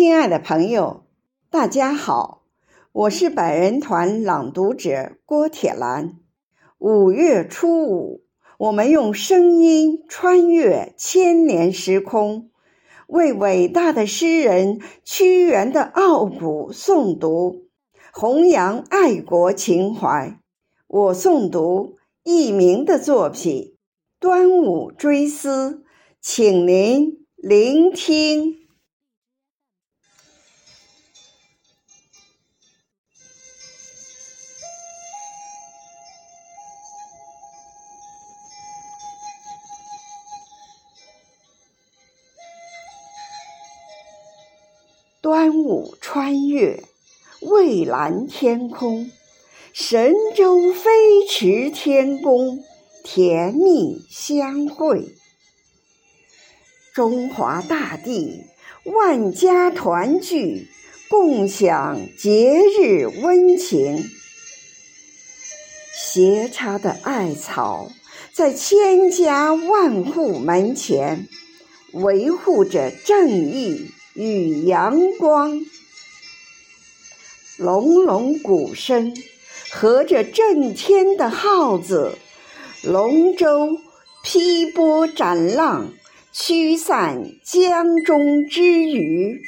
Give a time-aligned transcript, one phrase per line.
[0.00, 1.04] 亲爱的朋友，
[1.50, 2.44] 大家好，
[2.90, 6.16] 我是百人团朗读者郭铁兰。
[6.78, 8.22] 五月初五，
[8.56, 12.48] 我们用声音穿越千年时空，
[13.08, 17.66] 为伟大的诗人屈原的傲骨诵读，
[18.10, 20.40] 弘扬爱国情怀。
[20.88, 23.74] 我诵读佚名的作品
[24.18, 25.70] 《端午追思》，
[26.22, 28.56] 请您聆听。
[45.22, 46.82] 端午穿越
[47.40, 49.10] 蔚蓝天空，
[49.74, 52.64] 神舟飞驰天宫，
[53.04, 55.14] 甜蜜相会。
[56.94, 58.46] 中华大地，
[58.84, 60.66] 万家团聚，
[61.10, 64.02] 共享节日温情。
[65.92, 67.92] 斜插的艾草，
[68.32, 71.28] 在千家万户门前，
[71.92, 73.90] 维护着正义。
[74.14, 75.64] 与阳光，
[77.56, 79.14] 隆隆鼓声，
[79.70, 82.18] 和着震天的号子，
[82.82, 83.78] 龙舟
[84.24, 85.92] 劈波斩浪，
[86.32, 89.40] 驱散江中之鱼。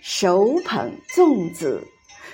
[0.00, 1.86] 手捧粽子，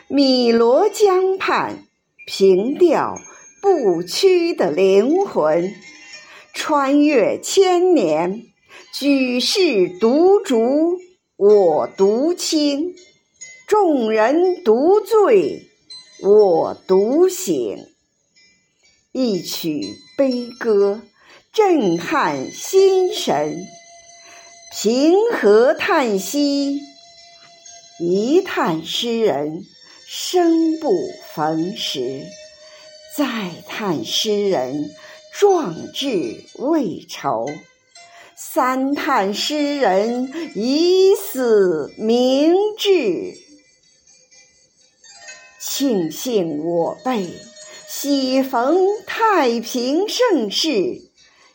[0.08, 1.84] 汨罗江畔，
[2.26, 3.19] 凭吊
[3.60, 5.74] 不屈的灵魂，
[6.54, 8.46] 穿越千年。
[8.92, 10.98] 举世独烛，
[11.36, 12.94] 我独清；
[13.66, 15.68] 众人独醉，
[16.22, 17.86] 我独醒。
[19.12, 21.00] 一曲悲歌，
[21.52, 23.56] 震撼心神；
[24.72, 26.80] 平和叹息，
[28.00, 29.64] 一叹诗人
[30.06, 30.90] 生不
[31.34, 32.22] 逢时；
[33.16, 34.91] 再叹诗人
[35.32, 37.47] 壮志未酬。
[38.58, 43.34] 三叹诗人以死明志，
[45.60, 47.28] 庆幸我辈
[47.86, 48.76] 喜逢
[49.06, 50.72] 太平盛世，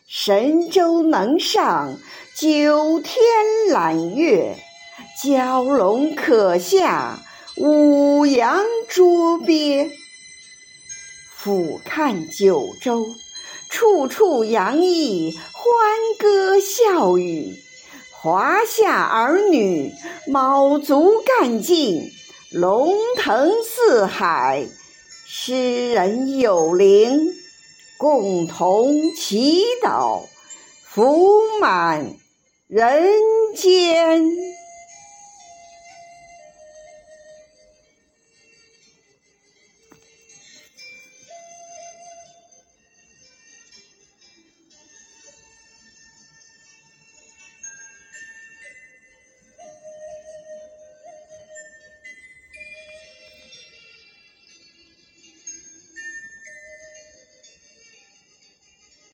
[0.06, 1.98] 神州能上
[2.34, 3.22] 九天
[3.68, 4.56] 揽月，
[5.22, 7.22] 蛟龙可下
[7.58, 9.90] 五洋捉鳖，
[11.36, 13.14] 俯瞰九州。
[13.74, 15.74] 处处洋溢欢
[16.16, 17.56] 歌笑语，
[18.12, 19.92] 华夏儿女
[20.28, 22.00] 卯足干劲，
[22.52, 24.68] 龙腾四海，
[25.26, 27.18] 诗人有灵，
[27.98, 30.22] 共同祈祷，
[30.88, 32.14] 福满
[32.68, 33.02] 人
[33.56, 33.93] 间。